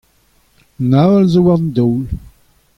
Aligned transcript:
Un 0.83 0.91
aval 1.03 1.25
zo 1.31 1.39
war 1.45 1.59
an 1.59 1.67
daol. 1.75 2.03